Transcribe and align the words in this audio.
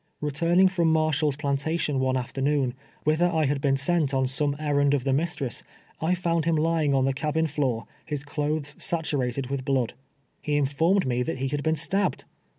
Returning 0.19 0.67
from 0.67 0.91
Marshall's 0.91 1.35
plantation 1.35 1.99
one 1.99 2.17
afternoon, 2.17 2.73
whither 3.03 3.29
I 3.29 3.45
had 3.45 3.61
been 3.61 3.77
sent 3.77 4.15
on 4.15 4.25
some 4.25 4.55
errand 4.57 4.95
of 4.95 5.03
the 5.03 5.13
mis 5.13 5.35
tress, 5.35 5.61
I 6.01 6.15
found 6.15 6.45
him 6.45 6.55
lying 6.55 6.95
on 6.95 7.05
the 7.05 7.13
cabin 7.13 7.45
floor, 7.45 7.85
his 8.03 8.23
clothes 8.23 8.73
saturated 8.79 9.51
with 9.51 9.63
blood. 9.63 9.93
He 10.41 10.55
informed 10.57 11.05
me 11.05 11.21
that 11.21 11.37
he 11.37 11.49
had 11.49 11.61
been 11.61 11.75
stabbed 11.75 12.25